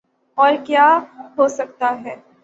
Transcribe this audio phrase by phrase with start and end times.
[0.37, 0.85] اورکیا
[1.35, 2.13] ہوسکتاہے؟